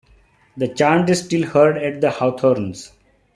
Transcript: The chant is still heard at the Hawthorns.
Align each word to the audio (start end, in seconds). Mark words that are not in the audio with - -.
The 0.57 0.67
chant 0.69 1.11
is 1.11 1.19
still 1.23 1.47
heard 1.47 1.77
at 1.77 2.01
the 2.01 2.09
Hawthorns. 2.09 2.91